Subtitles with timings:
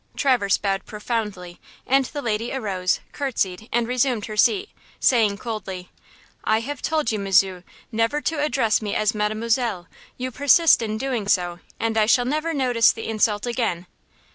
[0.15, 5.91] Traverse bowed profoundly, and the lady arose, curtsied and resumed her seat, saying, coldly:
[6.43, 9.85] "I have told you, Monsieur, never to address me as Mademoiselle;
[10.17, 13.85] you persist in doing so, and I shall never notice the insult again."